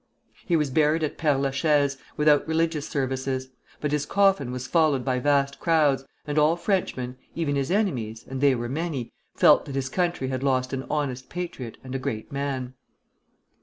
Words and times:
He 0.47 0.55
was 0.55 0.71
buried 0.71 1.03
at 1.03 1.19
Père 1.19 1.39
la 1.39 1.51
Chaise, 1.51 1.97
without 2.17 2.47
religious 2.47 2.89
services; 2.89 3.49
but 3.79 3.91
his 3.91 4.07
coffin 4.07 4.51
was 4.51 4.65
followed 4.65 5.05
by 5.05 5.19
vast 5.19 5.59
crowds, 5.59 6.05
and 6.25 6.39
all 6.39 6.55
Frenchmen 6.55 7.17
(even 7.35 7.55
his 7.55 7.69
enemies, 7.69 8.25
and 8.27 8.41
they 8.41 8.55
were 8.55 8.67
many) 8.67 9.13
felt 9.35 9.65
that 9.65 9.75
his 9.75 9.89
country 9.89 10.29
had 10.29 10.41
lost 10.41 10.73
an 10.73 10.87
honest 10.89 11.29
patriot 11.29 11.77
and 11.83 11.93
a 11.93 11.99
great 11.99 12.31
man. 12.31 12.73